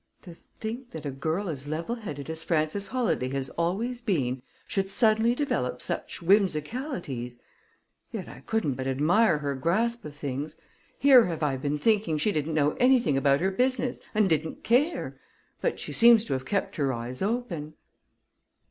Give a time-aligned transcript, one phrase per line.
[0.23, 4.89] "To think that a girl as level headed as Frances Holladay has always been, should
[4.89, 7.37] suddenly develop such whimsicalities.
[8.11, 10.55] Yet, I couldn't but admire her grasp of things.
[10.97, 15.19] Here have I been thinking she didn't know anything about her business and didn't care,
[15.61, 17.75] but she seems to have kept her eyes open."